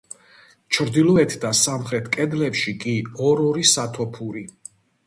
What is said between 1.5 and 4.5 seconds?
სამხრეთ კედლებში კი, ორ-ორი სათოფური.